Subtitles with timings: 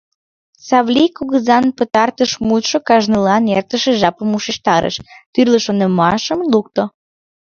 [0.67, 4.95] Савлий кугызан пытартыш мутшо кажнылан эртыше жапым ушештарыш,
[5.33, 6.83] тӱрлӧ шонымашым лукто.